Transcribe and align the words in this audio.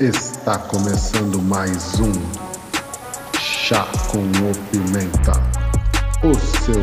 Está 0.00 0.56
começando 0.56 1.42
mais 1.42 2.00
um 2.00 2.10
Chá 3.38 3.86
com 4.10 4.20
o 4.20 4.70
Pimenta, 4.70 5.32
o 6.24 6.34
seu 6.64 6.80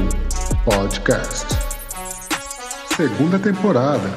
podcast. 0.63 1.48
Segunda 2.96 3.40
temporada. 3.40 4.08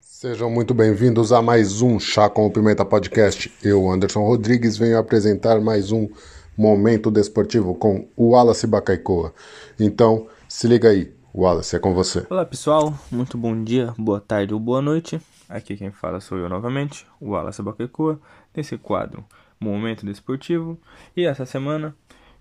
Sejam 0.00 0.48
muito 0.48 0.72
bem-vindos 0.72 1.34
a 1.34 1.42
mais 1.42 1.82
um 1.82 2.00
Chá 2.00 2.30
com 2.30 2.46
o 2.46 2.50
Pimenta 2.50 2.86
podcast. 2.86 3.52
Eu, 3.62 3.90
Anderson 3.90 4.24
Rodrigues, 4.24 4.78
venho 4.78 4.96
apresentar 4.96 5.60
mais 5.60 5.92
um 5.92 6.08
Momento 6.56 7.10
Desportivo 7.10 7.74
com 7.74 8.08
o 8.16 8.30
Wallace 8.30 8.66
Bacaikoa. 8.66 9.34
Então, 9.78 10.28
se 10.48 10.66
liga 10.66 10.88
aí, 10.88 11.12
Wallace, 11.32 11.76
é 11.76 11.78
com 11.78 11.94
você. 11.94 12.26
Olá 12.28 12.44
pessoal, 12.44 12.92
muito 13.08 13.38
bom 13.38 13.62
dia, 13.62 13.94
boa 13.96 14.20
tarde 14.20 14.52
ou 14.52 14.58
boa 14.58 14.82
noite. 14.82 15.20
Aqui 15.48 15.76
quem 15.76 15.92
fala 15.92 16.20
sou 16.20 16.36
eu 16.36 16.48
novamente, 16.48 17.06
o 17.20 17.30
Wallace 17.30 17.62
Bacaikoa, 17.62 18.20
nesse 18.52 18.76
quadro 18.76 19.24
Momento 19.60 20.04
Desportivo. 20.04 20.76
E 21.16 21.24
essa 21.24 21.46
semana 21.46 21.94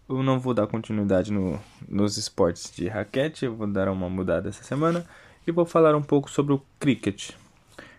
eu 0.09 0.23
não 0.23 0.39
vou 0.39 0.55
dar 0.55 0.66
continuidade 0.66 1.31
no, 1.31 1.59
nos 1.88 2.17
esportes 2.17 2.71
de 2.75 2.88
raquete, 2.88 3.45
eu 3.45 3.55
vou 3.55 3.67
dar 3.67 3.89
uma 3.89 4.09
mudada 4.09 4.49
essa 4.49 4.63
semana 4.63 5.05
e 5.45 5.52
vou 5.52 5.67
falar 5.67 5.95
um 5.95 6.02
pouco 6.02 6.27
sobre 6.27 6.53
o 6.53 6.61
cricket, 6.80 7.33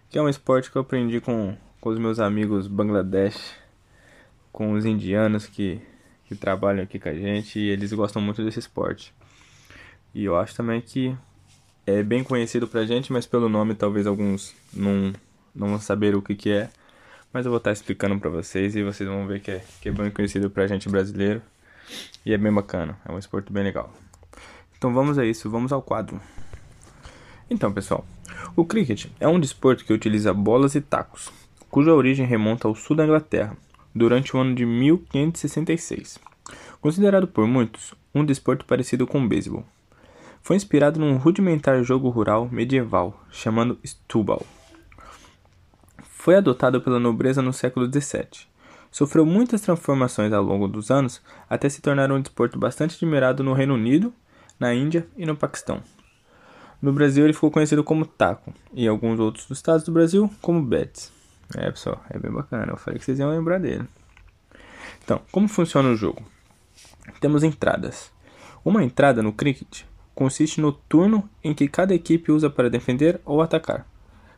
que 0.09 0.19
é 0.19 0.23
um 0.23 0.29
esporte 0.29 0.73
que 0.73 0.77
eu 0.77 0.83
aprendi 0.83 1.21
com, 1.21 1.57
com 1.81 1.91
os 1.91 2.01
meus 2.01 2.19
amigos 2.19 2.67
Bangladesh, 2.67 3.55
com 4.51 4.73
os 4.73 4.85
indianos 4.85 5.47
que, 5.47 5.81
que 6.25 6.35
trabalham 6.35 6.83
aqui 6.83 6.99
com 6.99 7.09
a 7.09 7.15
gente 7.15 7.61
e 7.61 7.69
eles 7.69 7.93
gostam 7.93 8.21
muito 8.21 8.45
desse 8.45 8.59
esporte. 8.59 9.15
E 10.15 10.25
eu 10.25 10.37
acho 10.37 10.55
também 10.55 10.81
que 10.81 11.17
é 11.87 12.03
bem 12.03 12.23
conhecido 12.23 12.67
pra 12.67 12.85
gente, 12.85 13.13
mas 13.13 13.27
pelo 13.27 13.49
nome 13.49 13.75
talvez 13.75 14.07
alguns 14.07 14.55
não, 14.73 15.13
não 15.55 15.69
vão 15.69 15.81
saber 15.81 16.15
o 16.15 16.23
que, 16.23 16.35
que 16.35 16.51
é. 16.51 16.71
Mas 17.33 17.47
eu 17.47 17.51
vou 17.51 17.59
estar 17.59 17.73
explicando 17.73 18.19
pra 18.19 18.29
vocês 18.29 18.75
e 18.75 18.83
vocês 18.83 19.09
vão 19.09 19.27
ver 19.27 19.41
que 19.41 19.51
é, 19.51 19.65
que 19.81 19.89
é 19.89 19.93
bem 19.93 20.11
conhecido 20.11 20.51
pra 20.51 20.67
gente 20.67 20.89
brasileiro. 20.89 21.41
E 22.25 22.33
é 22.33 22.39
bem 22.39 22.53
bacana, 22.53 22.99
é 23.05 23.13
um 23.13 23.19
esporte 23.19 23.53
bem 23.53 23.65
legal. 23.65 23.93
Então 24.77 24.93
vamos 24.93 25.19
a 25.19 25.25
isso, 25.25 25.51
vamos 25.51 25.73
ao 25.73 25.83
quadro. 25.83 26.21
Então 27.49 27.73
pessoal, 27.73 28.05
o 28.57 28.65
cricket 28.65 29.07
é 29.19 29.29
um 29.29 29.41
desporto 29.41 29.85
que 29.85 29.93
utiliza 29.93 30.33
bolas 30.33 30.75
e 30.75 30.81
tacos, 30.81 31.31
cuja 31.71 31.93
origem 31.93 32.27
remonta 32.27 32.67
ao 32.67 32.75
sul 32.75 32.97
da 32.97 33.05
Inglaterra, 33.05 33.57
durante 33.95 34.37
o 34.37 34.41
ano 34.41 34.55
de 34.55 34.65
1566. 34.65 36.19
Considerado 36.81 37.29
por 37.29 37.47
muitos 37.47 37.95
um 38.15 38.25
desporto 38.25 38.65
parecido 38.65 39.07
com 39.07 39.23
o 39.23 39.29
beisebol. 39.29 39.65
Foi 40.43 40.57
inspirado 40.57 40.99
num 40.99 41.17
rudimentar 41.17 41.83
jogo 41.85 42.09
rural 42.09 42.49
medieval 42.51 43.25
chamado 43.31 43.79
Stubal. 43.85 44.45
Foi 46.03 46.35
adotado 46.35 46.81
pela 46.81 46.99
nobreza 46.99 47.41
no 47.41 47.53
século 47.53 47.87
XVII. 47.87 48.49
Sofreu 48.91 49.25
muitas 49.25 49.61
transformações 49.61 50.33
ao 50.33 50.43
longo 50.43 50.67
dos 50.67 50.91
anos 50.91 51.23
até 51.49 51.69
se 51.69 51.81
tornar 51.81 52.11
um 52.11 52.21
desporto 52.21 52.59
bastante 52.59 52.97
admirado 52.97 53.45
no 53.45 53.53
Reino 53.53 53.75
Unido, 53.75 54.13
na 54.59 54.75
Índia 54.75 55.07
e 55.17 55.25
no 55.25 55.37
Paquistão. 55.37 55.83
No 56.83 56.93
Brasil 56.93 57.25
ele 57.25 57.33
ficou 57.33 57.51
conhecido 57.51 57.85
como 57.85 58.07
taco, 58.07 58.53
e 58.73 58.85
em 58.85 58.89
alguns 58.89 59.21
outros 59.21 59.49
estados 59.51 59.85
do 59.85 59.93
Brasil 59.93 60.31
como 60.41 60.63
bets. 60.63 61.13
É, 61.57 61.71
pessoal, 61.71 62.03
é 62.09 62.19
bem 62.19 62.31
bacana. 62.31 62.73
Eu 62.73 62.77
falei 62.77 62.99
que 62.99 63.05
vocês 63.05 63.19
iam 63.19 63.31
lembrar 63.31 63.59
dele. 63.59 63.87
Então, 65.05 65.21
como 65.31 65.47
funciona 65.49 65.91
o 65.91 65.97
jogo? 65.97 66.23
Temos 67.21 67.43
entradas. 67.43 68.11
Uma 68.65 68.85
entrada 68.85 69.23
no 69.23 69.33
cricket 69.33 69.83
consiste 70.15 70.61
no 70.61 70.73
turno 70.73 71.29
em 71.43 71.55
que 71.55 71.69
cada 71.69 71.95
equipe 71.95 72.33
usa 72.33 72.51
para 72.51 72.71
defender 72.71 73.21
ou 73.25 73.41
atacar. 73.41 73.87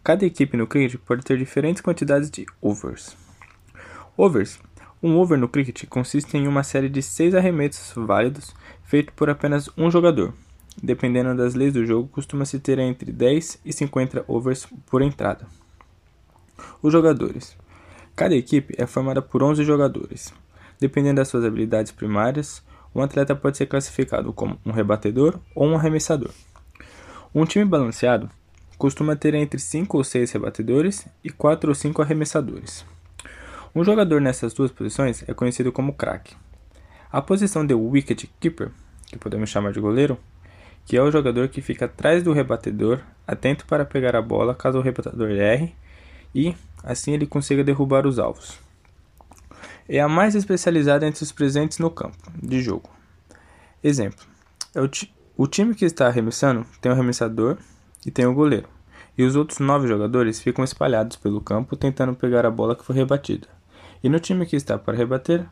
Cada 0.05 0.27
equipe 0.27 0.57
no 0.57 0.67
cricket 0.67 1.01
pode 1.01 1.23
ter 1.23 1.39
diferentes 1.39 1.81
quantidades 1.81 2.31
de 2.31 2.47
overs. 2.61 3.17
Overs. 4.17 4.59
Um 5.03 5.17
over 5.17 5.39
no 5.39 5.49
cricket 5.49 5.87
consiste 5.89 6.37
em 6.37 6.47
uma 6.47 6.63
série 6.63 6.89
de 6.89 7.03
seis 7.03 7.35
arremessos 7.35 7.93
válidos 7.97 8.55
feito 8.85 9.13
por 9.13 9.31
apenas 9.31 9.69
um 9.77 9.91
jogador. 9.91 10.35
Dependendo 10.81 11.37
das 11.37 11.55
leis 11.55 11.73
do 11.73 11.85
jogo, 11.85 12.09
costuma-se 12.09 12.59
ter 12.59 12.79
entre 12.79 13.13
10 13.13 13.61
e 13.65 13.73
50 13.73 14.25
overs 14.27 14.67
por 14.87 15.03
entrada. 15.03 15.47
Os 16.83 16.93
jogadores. 16.93 17.57
Cada 18.15 18.35
equipe 18.35 18.75
é 18.79 18.87
formada 18.87 19.21
por 19.21 19.43
11 19.43 19.65
jogadores. 19.65 20.33
Dependendo 20.81 21.17
das 21.17 21.29
suas 21.29 21.45
habilidades 21.45 21.93
primárias, 21.93 22.63
um 22.95 23.03
atleta 23.03 23.35
pode 23.35 23.57
ser 23.57 23.67
classificado 23.67 24.33
como 24.33 24.59
um 24.65 24.71
rebatedor 24.71 25.39
ou 25.55 25.69
um 25.69 25.77
arremessador. 25.77 26.31
Um 27.35 27.45
time 27.45 27.65
balanceado 27.65 28.29
costuma 28.77 29.17
ter 29.17 29.35
entre 29.35 29.59
5 29.59 29.97
ou 29.97 30.05
6 30.05 30.33
rebatedores 30.33 31.07
e 31.25 31.31
4 31.31 31.71
ou 31.71 31.75
5 31.75 32.03
arremessadores. 32.03 32.85
Um 33.75 33.83
jogador 33.83 34.21
nessas 34.21 34.53
duas 34.53 34.71
posições 34.71 35.27
é 35.27 35.33
conhecido 35.33 35.73
como 35.73 35.95
craque. 35.95 36.37
A 37.11 37.23
posição 37.23 37.65
de 37.65 37.75
wicket 37.75 38.27
keeper, 38.39 38.71
que 39.07 39.19
podemos 39.19 39.49
chamar 39.49 39.73
de 39.73 39.81
goleiro, 39.81 40.19
que 40.85 40.97
é 40.97 41.03
o 41.03 41.11
jogador 41.11 41.49
que 41.49 41.63
fica 41.63 41.87
atrás 41.87 42.23
do 42.23 42.33
rebatedor, 42.33 43.01
atento 43.27 43.65
para 43.67 43.85
pegar 43.85 44.17
a 44.17 44.23
bola 44.23 44.55
caso 44.55 44.79
o 44.79 44.83
rebatedor 44.83 45.31
erre 45.31 45.75
e 46.35 46.55
assim 46.83 47.13
ele 47.13 47.27
consiga 47.27 47.63
derrubar 47.63 48.07
os 48.07 48.19
alvos 48.19 48.59
é 49.97 50.01
a 50.01 50.09
mais 50.09 50.35
especializada 50.35 51.07
entre 51.07 51.23
os 51.23 51.31
presentes 51.31 51.79
no 51.79 51.91
campo 51.91 52.17
de 52.43 52.63
jogo. 52.63 52.89
Exemplo: 53.85 54.25
é 54.75 54.81
o, 54.81 54.89
ti 54.89 55.13
o 55.37 55.47
time 55.47 55.75
que 55.75 55.85
está 55.85 56.07
arremessando 56.07 56.65
tem 56.81 56.91
o 56.91 56.95
arremessador 56.95 57.59
e 58.07 58.11
tem 58.11 58.25
o 58.25 58.33
goleiro, 58.33 58.69
e 59.17 59.23
os 59.23 59.37
outros 59.37 59.59
nove 59.59 59.87
jogadores 59.87 60.41
ficam 60.41 60.65
espalhados 60.65 61.17
pelo 61.17 61.41
campo 61.41 61.77
tentando 61.77 62.15
pegar 62.15 62.47
a 62.47 62.51
bola 62.51 62.75
que 62.75 62.85
foi 62.85 62.97
rebatida. 62.97 63.47
E 64.03 64.09
no 64.09 64.19
time 64.19 64.47
que 64.47 64.57
está 64.57 64.79
para 64.79 64.97
rebater, 64.97 65.47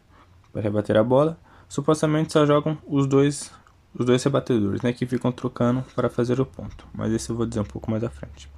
para 0.53 0.63
rebater 0.63 0.97
a 0.97 1.05
bola, 1.05 1.39
supostamente 1.69 2.33
só 2.33 2.47
jogam 2.47 2.79
os 2.87 3.07
dois 3.07 3.53
os 3.93 4.07
dois 4.07 4.23
rebatedores, 4.23 4.83
né, 4.83 4.93
que 4.93 5.05
ficam 5.05 5.33
trocando 5.33 5.85
para 5.97 6.09
fazer 6.09 6.41
o 6.41 6.47
ponto. 6.47 6.87
Mas 6.95 7.13
isso 7.13 7.33
eu 7.33 7.37
vou 7.37 7.45
dizer 7.45 7.61
um 7.61 7.65
pouco 7.65 7.91
mais 7.91 8.05
à 8.05 8.09
frente. 8.09 8.49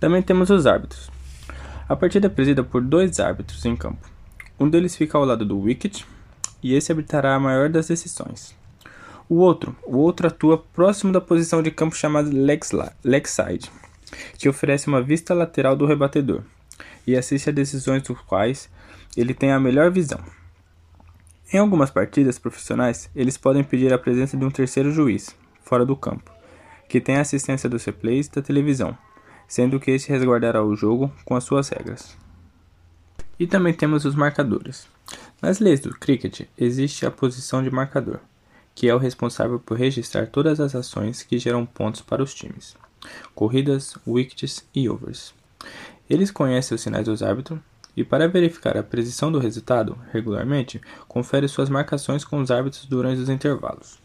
Também 0.00 0.22
temos 0.22 0.48
os 0.48 0.66
árbitros. 0.66 1.10
A 1.86 1.94
partida 1.94 2.26
é 2.26 2.30
presida 2.30 2.64
por 2.64 2.82
dois 2.82 3.20
árbitros 3.20 3.64
em 3.66 3.76
campo. 3.76 4.17
Um 4.58 4.68
deles 4.68 4.96
fica 4.96 5.16
ao 5.16 5.24
lado 5.24 5.44
do 5.44 5.58
wicket 5.58 6.02
e 6.62 6.74
esse 6.74 6.90
habitará 6.90 7.34
a 7.34 7.40
maior 7.40 7.68
das 7.68 7.86
decisões. 7.86 8.56
O 9.28 9.36
outro, 9.36 9.76
o 9.84 9.98
outro 9.98 10.26
atua 10.26 10.58
próximo 10.58 11.12
da 11.12 11.20
posição 11.20 11.62
de 11.62 11.70
campo 11.70 11.94
chamada 11.94 12.30
leg 12.32 13.28
side, 13.28 13.70
que 14.38 14.48
oferece 14.48 14.88
uma 14.88 15.02
vista 15.02 15.34
lateral 15.34 15.76
do 15.76 15.86
rebatedor 15.86 16.42
e 17.06 17.16
assiste 17.16 17.50
a 17.50 17.52
decisões 17.52 18.02
dos 18.02 18.18
quais 18.22 18.68
ele 19.16 19.34
tem 19.34 19.52
a 19.52 19.60
melhor 19.60 19.90
visão. 19.90 20.20
Em 21.52 21.58
algumas 21.58 21.90
partidas 21.90 22.38
profissionais, 22.38 23.08
eles 23.14 23.38
podem 23.38 23.64
pedir 23.64 23.92
a 23.92 23.98
presença 23.98 24.36
de 24.36 24.44
um 24.44 24.50
terceiro 24.50 24.90
juiz, 24.90 25.34
fora 25.62 25.86
do 25.86 25.96
campo, 25.96 26.30
que 26.88 27.00
tem 27.00 27.16
a 27.16 27.20
assistência 27.20 27.68
dos 27.68 27.84
replays 27.84 28.28
da 28.28 28.42
televisão, 28.42 28.96
sendo 29.46 29.78
que 29.80 29.90
este 29.90 30.10
resguardará 30.10 30.62
o 30.62 30.76
jogo 30.76 31.12
com 31.24 31.34
as 31.34 31.44
suas 31.44 31.68
regras. 31.68 32.16
E 33.38 33.46
também 33.46 33.72
temos 33.72 34.04
os 34.04 34.14
marcadores. 34.14 34.88
Nas 35.40 35.60
leis 35.60 35.80
do 35.80 35.90
cricket 35.90 36.42
existe 36.58 37.06
a 37.06 37.10
posição 37.10 37.62
de 37.62 37.70
marcador, 37.70 38.18
que 38.74 38.88
é 38.88 38.94
o 38.94 38.98
responsável 38.98 39.60
por 39.60 39.78
registrar 39.78 40.26
todas 40.26 40.58
as 40.58 40.74
ações 40.74 41.22
que 41.22 41.38
geram 41.38 41.64
pontos 41.64 42.00
para 42.00 42.22
os 42.22 42.34
times, 42.34 42.76
corridas, 43.34 43.96
wickets 44.06 44.66
e 44.74 44.88
overs. 44.88 45.32
Eles 46.10 46.30
conhecem 46.30 46.74
os 46.74 46.80
sinais 46.80 47.04
dos 47.04 47.22
árbitros 47.22 47.60
e, 47.96 48.04
para 48.04 48.28
verificar 48.28 48.76
a 48.76 48.82
precisão 48.82 49.30
do 49.30 49.38
resultado, 49.38 49.98
regularmente 50.12 50.80
confere 51.06 51.48
suas 51.48 51.68
marcações 51.68 52.24
com 52.24 52.40
os 52.40 52.50
árbitros 52.50 52.86
durante 52.86 53.20
os 53.20 53.28
intervalos. 53.28 54.00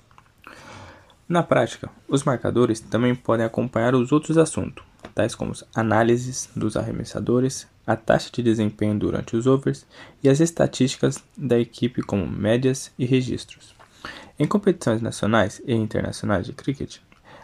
Na 1.27 1.41
prática, 1.41 1.89
os 2.07 2.23
marcadores 2.23 2.79
também 2.79 3.15
podem 3.15 3.45
acompanhar 3.45 3.95
os 3.95 4.11
outros 4.11 4.37
assuntos, 4.37 4.83
tais 5.13 5.35
como 5.35 5.53
análises 5.75 6.49
dos 6.55 6.75
arremessadores, 6.75 7.67
a 7.85 7.95
taxa 7.95 8.29
de 8.31 8.41
desempenho 8.41 8.97
durante 8.97 9.35
os 9.35 9.45
overs 9.45 9.85
e 10.23 10.29
as 10.29 10.39
estatísticas 10.39 11.23
da 11.37 11.59
equipe 11.59 12.01
como 12.01 12.27
médias 12.27 12.91
e 12.97 13.05
registros. 13.05 13.75
Em 14.39 14.47
competições 14.47 15.01
nacionais 15.01 15.61
e 15.65 15.73
internacionais 15.73 16.45
de 16.45 16.53
cricket, 16.53 16.97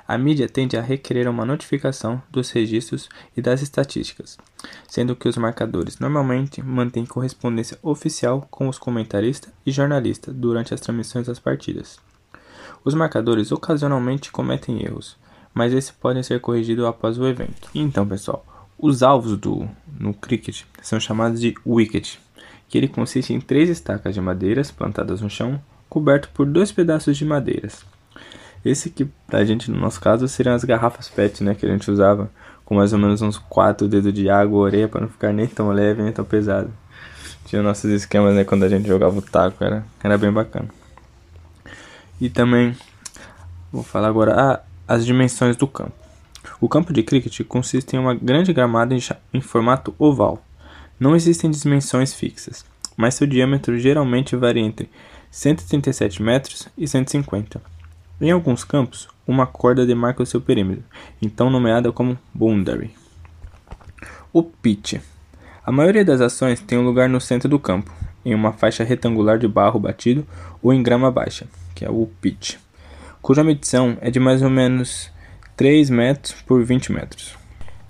a 0.09 0.17
mídia 0.17 0.49
tende 0.49 0.75
a 0.75 0.81
requerer 0.81 1.27
uma 1.27 1.45
notificação 1.45 2.19
dos 2.31 2.49
registros 2.49 3.07
e 3.37 3.43
das 3.43 3.61
estatísticas, 3.61 4.39
sendo 4.87 5.15
que 5.15 5.29
os 5.29 5.37
marcadores 5.37 5.99
normalmente 5.99 6.63
mantêm 6.63 7.05
correspondência 7.05 7.77
oficial 7.83 8.47
com 8.49 8.67
os 8.67 8.79
comentaristas 8.79 9.53
e 9.63 9.71
jornalistas 9.71 10.33
durante 10.33 10.73
as 10.73 10.81
transmissões 10.81 11.27
das 11.27 11.37
partidas. 11.37 11.99
Os 12.83 12.95
marcadores 12.95 13.51
ocasionalmente 13.51 14.31
cometem 14.31 14.83
erros, 14.83 15.15
mas 15.53 15.73
esses 15.73 15.91
podem 15.91 16.23
ser 16.23 16.39
corrigidos 16.39 16.85
após 16.85 17.17
o 17.17 17.27
evento. 17.27 17.69
Então, 17.73 18.07
pessoal, 18.07 18.45
os 18.77 19.03
alvos 19.03 19.37
do 19.37 19.67
no 19.99 20.13
cricket 20.13 20.63
são 20.81 20.99
chamados 20.99 21.41
de 21.41 21.53
wicket, 21.65 22.15
que 22.67 22.77
ele 22.77 22.87
consiste 22.87 23.33
em 23.33 23.41
três 23.41 23.69
estacas 23.69 24.13
de 24.13 24.21
madeiras 24.21 24.71
plantadas 24.71 25.21
no 25.21 25.29
chão, 25.29 25.61
coberto 25.89 26.29
por 26.33 26.45
dois 26.45 26.71
pedaços 26.71 27.17
de 27.17 27.25
madeiras. 27.25 27.83
Esse 28.63 28.89
que 28.89 29.05
pra 29.27 29.43
gente 29.43 29.71
no 29.71 29.79
nosso 29.79 29.99
caso 29.99 30.27
seriam 30.27 30.55
as 30.55 30.63
garrafas 30.63 31.09
PET, 31.09 31.43
né, 31.43 31.55
que 31.55 31.65
a 31.65 31.69
gente 31.69 31.89
usava 31.89 32.29
com 32.63 32.75
mais 32.75 32.93
ou 32.93 32.99
menos 32.99 33.21
uns 33.21 33.37
4 33.37 33.87
dedos 33.87 34.13
de 34.13 34.29
água 34.29 34.67
areia 34.67 34.87
para 34.87 35.01
não 35.01 35.09
ficar 35.09 35.33
nem 35.33 35.47
tão 35.47 35.69
leve 35.71 36.03
nem 36.03 36.11
tão 36.11 36.25
pesado. 36.25 36.71
Tinha 37.45 37.63
nossos 37.63 37.89
esquemas, 37.89 38.35
né, 38.35 38.43
quando 38.43 38.63
a 38.63 38.69
gente 38.69 38.87
jogava 38.87 39.17
o 39.17 39.21
taco, 39.21 39.63
era, 39.63 39.83
era 40.03 40.17
bem 40.17 40.31
bacana. 40.31 40.69
E 42.21 42.29
também, 42.29 42.75
vou 43.71 43.81
falar 43.81 44.09
agora, 44.09 44.35
ah, 44.37 44.59
as 44.89 45.05
dimensões 45.05 45.55
do 45.55 45.67
campo. 45.67 45.93
O 46.59 46.67
campo 46.67 46.91
de 46.91 47.03
cricket 47.03 47.43
consiste 47.43 47.95
em 47.95 47.99
uma 47.99 48.15
grande 48.15 48.51
gramada 48.51 48.95
em, 49.31 49.39
formato 49.39 49.93
oval. 49.99 50.43
Não 50.99 51.15
existem 51.15 51.51
dimensões 51.51 52.11
fixas, 52.11 52.65
mas 52.97 53.13
seu 53.13 53.27
diâmetro 53.27 53.77
geralmente 53.77 54.35
varia 54.35 54.63
entre 54.63 54.89
137 55.29 56.23
metros 56.23 56.67
e 56.75 56.87
150. 56.87 57.61
Em 58.19 58.31
alguns 58.31 58.63
campos, 58.63 59.07
uma 59.27 59.45
corda 59.45 59.85
demarca 59.85 60.23
o 60.23 60.25
seu 60.25 60.41
perímetro, 60.41 60.83
então 61.21 61.51
nomeada 61.51 61.91
como 61.91 62.17
boundary. 62.33 62.89
O 64.33 64.41
pitch. 64.41 64.95
A 65.63 65.71
maioria 65.71 66.03
das 66.03 66.19
ações 66.19 66.61
tem 66.61 66.79
um 66.79 66.83
lugar 66.83 67.07
no 67.07 67.21
centro 67.21 67.47
do 67.47 67.59
campo, 67.59 67.93
em 68.25 68.33
uma 68.33 68.53
faixa 68.53 68.83
retangular 68.83 69.37
de 69.37 69.47
barro 69.47 69.79
batido 69.79 70.25
ou 70.63 70.73
em 70.73 70.81
grama 70.81 71.11
baixa, 71.11 71.47
que 71.75 71.85
é 71.85 71.89
o 71.91 72.09
pitch, 72.19 72.57
cuja 73.21 73.43
medição 73.43 73.97
é 74.01 74.09
de 74.09 74.19
mais 74.19 74.41
ou 74.41 74.49
menos 74.49 75.11
3 75.55 75.89
metros 75.89 76.33
por 76.41 76.63
20 76.63 76.91
metros. 76.91 77.37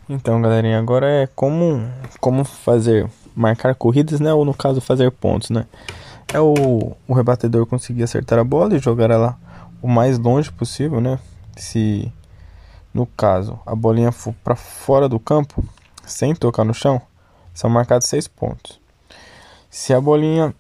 Então, 0.07 0.41
galerinha, 0.41 0.79
agora 0.79 1.07
é 1.07 1.27
como, 1.27 1.87
como 2.19 2.43
fazer, 2.43 3.07
marcar 3.35 3.75
corridas, 3.75 4.19
né? 4.19 4.33
Ou 4.33 4.43
no 4.43 4.53
caso, 4.53 4.81
fazer 4.81 5.11
pontos, 5.11 5.51
né? 5.51 5.65
É 6.33 6.39
o, 6.39 6.95
o 7.07 7.13
rebatedor 7.13 7.65
conseguir 7.65 8.03
acertar 8.03 8.39
a 8.39 8.43
bola 8.43 8.75
e 8.75 8.79
jogar 8.79 9.11
ela 9.11 9.37
o 9.81 9.87
mais 9.87 10.17
longe 10.17 10.51
possível, 10.51 10.99
né? 10.99 11.19
Se 11.55 12.11
no 12.93 13.05
caso 13.05 13.59
a 13.65 13.75
bolinha 13.75 14.11
for 14.11 14.33
para 14.43 14.55
fora 14.55 15.07
do 15.07 15.19
campo, 15.19 15.63
sem 16.05 16.33
tocar 16.33 16.63
no 16.63 16.73
chão, 16.73 17.01
são 17.53 17.69
marcados 17.69 18.07
seis 18.07 18.27
pontos. 18.27 18.79
Se 19.69 19.93
a 19.93 20.01
bolinha 20.01 20.55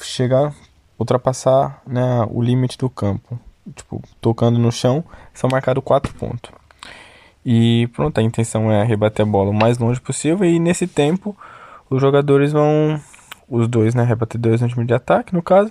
chegar 0.00 0.54
ultrapassar 0.98 1.82
né, 1.86 2.26
o 2.30 2.40
limite 2.40 2.78
do 2.78 2.88
campo, 2.88 3.38
tipo 3.74 4.02
tocando 4.20 4.58
no 4.58 4.72
chão, 4.72 5.04
são 5.32 5.48
marcados 5.50 5.84
quatro 5.84 6.12
pontos. 6.14 6.50
E 7.44 7.88
pronto, 7.94 8.18
a 8.18 8.22
intenção 8.22 8.70
é 8.70 8.84
rebater 8.84 9.26
a 9.26 9.28
bola 9.28 9.50
o 9.50 9.54
mais 9.54 9.78
longe 9.78 10.00
possível 10.00 10.46
e 10.46 10.58
nesse 10.58 10.86
tempo 10.86 11.36
os 11.90 12.00
jogadores 12.00 12.52
vão 12.52 13.00
os 13.48 13.68
dois, 13.68 13.94
né, 13.94 14.02
rebatedores 14.02 14.60
no 14.60 14.68
time 14.68 14.86
de 14.86 14.94
ataque, 14.94 15.34
no 15.34 15.42
caso, 15.42 15.70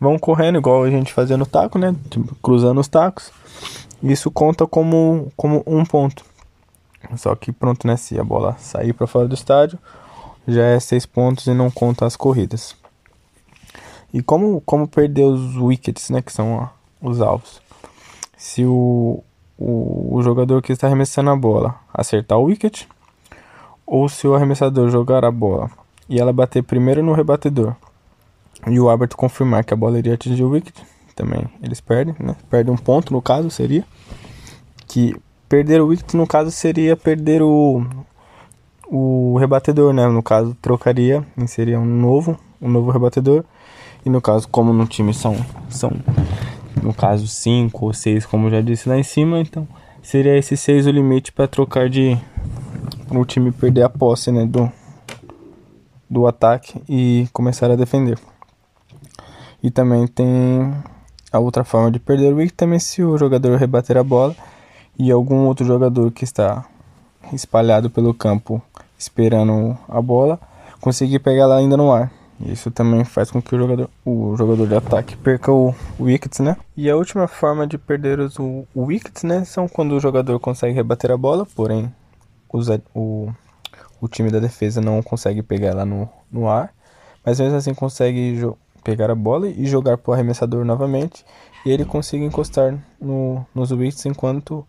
vão 0.00 0.18
correndo 0.18 0.58
igual 0.58 0.82
a 0.82 0.90
gente 0.90 1.12
fazia 1.12 1.36
no 1.36 1.46
taco, 1.46 1.78
né? 1.78 1.94
Cruzando 2.42 2.80
os 2.80 2.88
tacos. 2.88 3.30
Isso 4.02 4.30
conta 4.30 4.66
como, 4.66 5.30
como 5.36 5.62
um 5.66 5.84
ponto. 5.84 6.24
Só 7.16 7.34
que 7.36 7.52
pronto, 7.52 7.86
né? 7.86 7.96
Se 7.96 8.18
a 8.18 8.24
bola 8.24 8.56
sair 8.58 8.92
para 8.92 9.06
fora 9.06 9.28
do 9.28 9.34
estádio, 9.34 9.78
já 10.48 10.64
é 10.64 10.80
seis 10.80 11.06
pontos 11.06 11.46
e 11.46 11.54
não 11.54 11.70
conta 11.70 12.06
as 12.06 12.16
corridas. 12.16 12.74
E 14.12 14.22
como, 14.22 14.60
como 14.62 14.88
perder 14.88 15.24
os 15.24 15.56
wickets, 15.56 16.10
né? 16.10 16.22
Que 16.22 16.32
são 16.32 16.68
os 17.00 17.20
alvos. 17.20 17.60
Se 18.36 18.64
o, 18.64 19.22
o, 19.58 20.16
o 20.16 20.22
jogador 20.22 20.62
que 20.62 20.72
está 20.72 20.86
arremessando 20.86 21.30
a 21.30 21.36
bola 21.36 21.74
acertar 21.92 22.38
o 22.38 22.44
wicket, 22.44 22.84
ou 23.86 24.08
se 24.08 24.26
o 24.26 24.34
arremessador 24.34 24.88
jogar 24.88 25.24
a 25.24 25.30
bola 25.30 25.70
e 26.08 26.20
ela 26.20 26.32
bater 26.32 26.62
primeiro 26.62 27.02
no 27.02 27.12
rebatedor 27.12 27.74
e 28.66 28.78
o 28.78 28.88
árbitro 28.88 29.16
confirmar 29.16 29.64
que 29.64 29.74
a 29.74 29.76
bola 29.76 29.98
iria 29.98 30.14
atingir 30.14 30.44
o 30.44 30.50
wicket, 30.50 30.76
também 31.16 31.44
eles 31.62 31.80
perdem, 31.80 32.14
né? 32.18 32.36
Perdem 32.48 32.72
um 32.72 32.76
ponto 32.76 33.12
no 33.12 33.20
caso 33.20 33.50
seria 33.50 33.84
que 34.86 35.14
perder 35.48 35.80
o 35.80 35.86
wicket 35.88 36.14
no 36.14 36.26
caso 36.26 36.50
seria 36.50 36.96
perder 36.96 37.42
o 37.42 37.84
o 38.90 39.36
rebatedor, 39.38 39.92
né? 39.92 40.08
No 40.08 40.22
caso 40.22 40.56
trocaria, 40.60 41.24
seria 41.46 41.78
um 41.78 41.84
novo, 41.84 42.36
um 42.60 42.68
novo 42.68 42.90
rebatedor. 42.90 43.44
E 44.04 44.10
no 44.10 44.20
caso, 44.20 44.48
como 44.48 44.72
no 44.72 44.86
time 44.86 45.14
são 45.14 45.36
são 45.68 45.92
no 46.82 46.92
caso 46.94 47.26
5 47.26 47.84
ou 47.84 47.92
6, 47.92 48.26
como 48.26 48.50
já 48.50 48.60
disse 48.60 48.88
lá 48.88 48.98
em 48.98 49.02
cima, 49.02 49.40
então 49.40 49.66
seria 50.02 50.36
esse 50.36 50.56
6 50.56 50.86
o 50.86 50.90
limite 50.90 51.32
para 51.32 51.46
trocar 51.46 51.88
de 51.88 52.18
o 53.10 53.24
time 53.24 53.52
perder 53.52 53.82
a 53.82 53.88
posse, 53.88 54.30
né, 54.30 54.46
do 54.46 54.70
do 56.10 56.26
ataque 56.26 56.82
e 56.88 57.28
começar 57.32 57.70
a 57.70 57.76
defender. 57.76 58.18
E 59.62 59.70
também 59.70 60.08
tem 60.08 60.74
a 61.32 61.38
outra 61.38 61.62
forma 61.62 61.90
de 61.90 62.00
perder 62.00 62.32
o 62.32 62.36
wicket 62.36 62.56
também 62.56 62.80
se 62.80 63.04
o 63.04 63.16
jogador 63.16 63.56
rebater 63.56 63.96
a 63.96 64.02
bola 64.02 64.34
e 64.98 65.12
algum 65.12 65.46
outro 65.46 65.64
jogador 65.64 66.10
que 66.10 66.24
está 66.24 66.64
espalhado 67.32 67.88
pelo 67.88 68.12
campo 68.12 68.60
esperando 68.98 69.78
a 69.88 70.02
bola 70.02 70.40
conseguir 70.80 71.20
pegar 71.20 71.44
ela 71.44 71.56
ainda 71.56 71.76
no 71.76 71.92
ar. 71.92 72.10
Isso 72.46 72.70
também 72.70 73.04
faz 73.04 73.30
com 73.30 73.42
que 73.42 73.54
o 73.54 73.58
jogador, 73.58 73.90
o 74.04 74.34
jogador 74.36 74.66
de 74.66 74.74
ataque 74.74 75.16
perca 75.16 75.52
o, 75.52 75.74
wickets, 75.98 76.40
né? 76.40 76.56
E 76.76 76.88
a 76.88 76.96
última 76.96 77.28
forma 77.28 77.66
de 77.66 77.76
perder 77.76 78.18
os 78.18 78.38
o, 78.38 78.66
wickets, 78.74 79.22
né, 79.22 79.44
são 79.44 79.68
quando 79.68 79.92
o 79.92 80.00
jogador 80.00 80.38
consegue 80.40 80.74
rebater 80.74 81.10
a 81.10 81.16
bola, 81.16 81.44
porém 81.44 81.92
o, 82.94 83.28
o 84.00 84.08
time 84.08 84.30
da 84.30 84.40
defesa 84.40 84.80
não 84.80 85.02
consegue 85.02 85.42
pegar 85.42 85.68
ela 85.68 85.84
no, 85.84 86.08
no 86.32 86.48
ar, 86.48 86.72
mas 87.24 87.38
mesmo 87.38 87.56
assim 87.56 87.74
consegue 87.74 88.42
pegar 88.82 89.10
a 89.10 89.14
bola 89.14 89.46
e 89.46 89.66
jogar 89.66 89.98
para 89.98 90.10
o 90.10 90.14
arremessador 90.14 90.64
novamente 90.64 91.24
e 91.64 91.70
ele 91.70 91.84
consiga 91.84 92.24
encostar 92.24 92.78
no, 92.98 93.44
nos 93.54 93.70
wickets 93.70 94.06
enquanto 94.06 94.66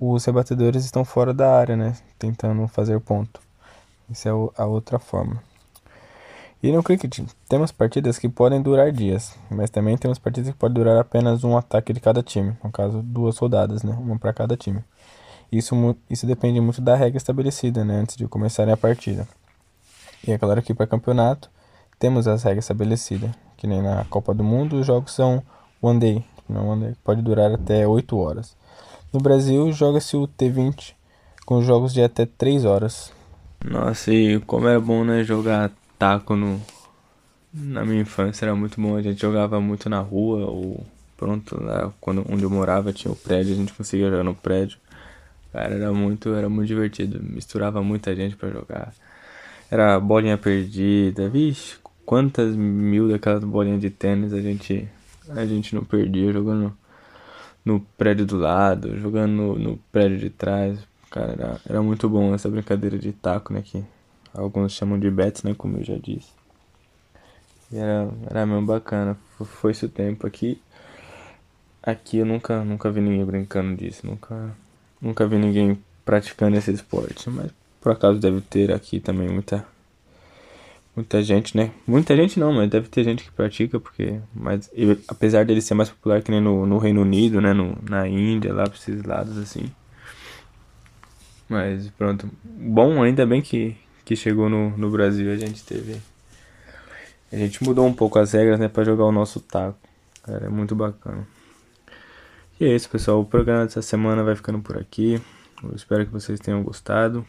os 0.00 0.24
rebatedores 0.24 0.84
estão 0.84 1.04
fora 1.04 1.32
da 1.32 1.56
área, 1.56 1.76
né? 1.76 1.94
Tentando 2.18 2.66
fazer 2.66 2.98
ponto. 2.98 3.40
Essa 4.10 4.30
é 4.30 4.32
a 4.32 4.66
outra 4.66 4.98
forma. 4.98 5.40
E 6.62 6.70
no 6.70 6.80
cricket, 6.80 7.20
temos 7.48 7.72
partidas 7.72 8.18
que 8.18 8.28
podem 8.28 8.62
durar 8.62 8.92
dias, 8.92 9.36
mas 9.50 9.68
também 9.68 9.96
temos 9.96 10.16
partidas 10.18 10.52
que 10.52 10.56
podem 10.56 10.74
durar 10.74 10.96
apenas 10.96 11.42
um 11.42 11.56
ataque 11.56 11.92
de 11.92 11.98
cada 11.98 12.22
time, 12.22 12.56
no 12.62 12.70
caso, 12.70 13.02
duas 13.02 13.36
rodadas, 13.36 13.82
né? 13.82 13.92
Uma 13.98 14.16
para 14.16 14.32
cada 14.32 14.56
time. 14.56 14.84
Isso, 15.50 15.74
isso 16.08 16.24
depende 16.24 16.60
muito 16.60 16.80
da 16.80 16.94
regra 16.94 17.16
estabelecida, 17.16 17.84
né? 17.84 17.96
Antes 17.96 18.16
de 18.16 18.28
começarem 18.28 18.72
a 18.72 18.76
partida. 18.76 19.26
E 20.26 20.30
é 20.30 20.38
claro 20.38 20.62
que 20.62 20.72
para 20.72 20.86
campeonato, 20.86 21.50
temos 21.98 22.28
as 22.28 22.44
regras 22.44 22.64
estabelecidas, 22.64 23.30
que 23.56 23.66
nem 23.66 23.82
na 23.82 24.04
Copa 24.04 24.32
do 24.32 24.44
Mundo, 24.44 24.78
os 24.78 24.86
jogos 24.86 25.12
são 25.12 25.42
one 25.80 25.98
day, 25.98 26.24
não 26.48 26.68
one 26.68 26.84
day 26.84 26.96
pode 27.02 27.22
durar 27.22 27.52
até 27.52 27.86
8 27.88 28.16
horas. 28.16 28.56
No 29.12 29.18
Brasil, 29.18 29.72
joga-se 29.72 30.16
o 30.16 30.28
T20 30.28 30.94
com 31.44 31.60
jogos 31.60 31.92
de 31.92 32.02
até 32.02 32.24
3 32.24 32.64
horas. 32.64 33.12
Nossa, 33.64 34.12
e 34.12 34.40
como 34.40 34.68
era 34.68 34.80
bom, 34.80 35.04
né, 35.04 35.24
jogar 35.24 35.72
taco 36.02 36.34
no 36.34 36.60
na 37.54 37.84
minha 37.84 38.00
infância 38.00 38.44
era 38.44 38.56
muito 38.56 38.80
bom, 38.80 38.96
a 38.96 39.02
gente 39.02 39.20
jogava 39.20 39.60
muito 39.60 39.88
na 39.88 40.00
rua 40.00 40.46
ou 40.46 40.84
pronto, 41.16 41.62
lá 41.62 41.92
quando 42.00 42.24
onde 42.28 42.42
eu 42.42 42.50
morava 42.50 42.92
tinha 42.92 43.12
o 43.12 43.16
prédio, 43.16 43.52
a 43.52 43.56
gente 43.56 43.72
conseguia 43.72 44.10
jogar 44.10 44.24
no 44.24 44.34
prédio. 44.34 44.78
Cara, 45.52 45.74
era 45.74 45.92
muito, 45.92 46.34
era 46.34 46.48
muito 46.48 46.66
divertido, 46.66 47.22
misturava 47.22 47.82
muita 47.82 48.16
gente 48.16 48.34
para 48.34 48.48
jogar. 48.50 48.92
Era 49.70 50.00
bolinha 50.00 50.36
perdida, 50.36 51.28
vixe, 51.28 51.76
quantas 52.04 52.56
mil 52.56 53.08
daquelas 53.08 53.44
bolinhas 53.44 53.80
de 53.80 53.90
tênis 53.90 54.32
a 54.32 54.40
gente 54.40 54.88
a 55.28 55.46
gente 55.46 55.74
não 55.74 55.84
perdia 55.84 56.32
jogando 56.32 56.76
no 57.64 57.78
prédio 57.96 58.26
do 58.26 58.38
lado, 58.38 58.98
jogando 58.98 59.32
no, 59.32 59.58
no 59.58 59.76
prédio 59.92 60.18
de 60.18 60.30
trás. 60.30 60.80
Cara, 61.10 61.32
era, 61.32 61.60
era, 61.68 61.82
muito 61.82 62.08
bom 62.08 62.34
essa 62.34 62.48
brincadeira 62.48 62.98
de 62.98 63.12
taco, 63.12 63.52
né? 63.52 63.62
Que 63.62 63.84
alguns 64.34 64.72
chamam 64.72 64.98
de 64.98 65.10
bets, 65.10 65.42
né? 65.42 65.54
Como 65.56 65.78
eu 65.78 65.84
já 65.84 65.96
disse. 65.96 66.30
E 67.70 67.76
era, 67.76 68.08
era 68.30 68.46
mesmo 68.46 68.66
bacana. 68.66 69.16
Foi 69.44 69.72
esse 69.72 69.88
tempo 69.88 70.26
aqui. 70.26 70.60
Aqui 71.82 72.18
eu 72.18 72.26
nunca, 72.26 72.64
nunca 72.64 72.90
vi 72.90 73.00
ninguém 73.00 73.24
brincando 73.24 73.76
disso. 73.76 74.06
Nunca, 74.06 74.54
nunca 75.00 75.26
vi 75.26 75.36
ninguém 75.36 75.82
praticando 76.04 76.56
esse 76.56 76.70
esporte. 76.70 77.28
Mas 77.30 77.50
por 77.80 77.92
acaso 77.92 78.20
deve 78.20 78.40
ter 78.40 78.72
aqui 78.72 79.00
também 79.00 79.28
muita 79.28 79.66
muita 80.94 81.22
gente, 81.22 81.56
né? 81.56 81.72
Muita 81.86 82.14
gente 82.14 82.38
não, 82.38 82.52
mas 82.52 82.70
deve 82.70 82.88
ter 82.88 83.04
gente 83.04 83.24
que 83.24 83.30
pratica, 83.32 83.80
porque. 83.80 84.20
Mas 84.34 84.70
apesar 85.08 85.44
dele 85.44 85.60
ser 85.60 85.74
mais 85.74 85.88
popular 85.90 86.22
que 86.22 86.30
nem 86.30 86.40
no, 86.40 86.66
no 86.66 86.78
Reino 86.78 87.02
Unido, 87.02 87.40
né? 87.40 87.52
No, 87.52 87.76
na 87.88 88.06
Índia, 88.06 88.52
lá 88.52 88.64
pra 88.64 88.74
esses 88.74 89.02
lados 89.02 89.36
assim. 89.38 89.70
Mas 91.48 91.88
pronto. 91.90 92.30
Bom, 92.44 93.02
ainda 93.02 93.26
bem 93.26 93.42
que, 93.42 93.76
que 94.04 94.16
chegou 94.16 94.48
no, 94.48 94.76
no 94.76 94.90
Brasil 94.90 95.30
a 95.32 95.36
gente 95.36 95.64
teve. 95.64 96.00
A 97.32 97.36
gente 97.36 97.62
mudou 97.64 97.86
um 97.86 97.94
pouco 97.94 98.18
as 98.18 98.32
regras, 98.32 98.58
né? 98.58 98.68
Pra 98.68 98.84
jogar 98.84 99.04
o 99.04 99.12
nosso 99.12 99.40
taco. 99.40 99.78
Cara, 100.22 100.46
é 100.46 100.48
muito 100.48 100.74
bacana. 100.74 101.26
E 102.60 102.64
é 102.64 102.74
isso, 102.74 102.90
pessoal. 102.90 103.20
O 103.20 103.24
programa 103.24 103.64
dessa 103.64 103.82
semana 103.82 104.22
vai 104.22 104.36
ficando 104.36 104.60
por 104.60 104.78
aqui. 104.78 105.20
Eu 105.62 105.74
espero 105.74 106.04
que 106.04 106.12
vocês 106.12 106.38
tenham 106.38 106.62
gostado. 106.62 107.26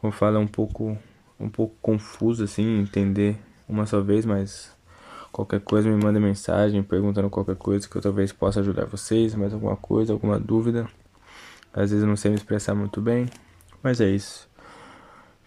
Como 0.00 0.12
fala, 0.12 0.36
é 0.36 0.40
um 0.40 0.46
pouco 0.46 0.98
um 1.38 1.48
pouco 1.48 1.74
confuso 1.82 2.44
assim, 2.44 2.80
entender 2.80 3.36
uma 3.68 3.86
só 3.86 4.00
vez, 4.00 4.24
mas 4.24 4.74
qualquer 5.30 5.60
coisa 5.60 5.88
me 5.88 6.02
manda 6.02 6.18
mensagem 6.18 6.82
perguntando 6.82 7.28
qualquer 7.28 7.56
coisa 7.56 7.88
que 7.88 7.96
eu 7.96 8.00
talvez 8.00 8.32
possa 8.32 8.60
ajudar 8.60 8.86
vocês, 8.86 9.34
mais 9.34 9.52
alguma 9.52 9.76
coisa, 9.76 10.12
alguma 10.12 10.38
dúvida. 10.38 10.88
Às 11.72 11.90
vezes 11.90 12.02
eu 12.02 12.08
não 12.08 12.16
sei 12.16 12.30
me 12.30 12.36
expressar 12.36 12.74
muito 12.74 13.00
bem, 13.00 13.28
Mas 13.82 14.00
é 14.00 14.08
isso. 14.08 14.48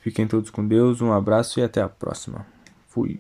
Fiquem 0.02 0.28
todos 0.28 0.50
com 0.50 0.66
Deus, 0.66 1.02
um 1.02 1.12
abraço 1.12 1.60
e 1.60 1.64
até 1.64 1.82
a 1.82 1.90
próxima. 1.90 2.46
Fui. 2.88 3.20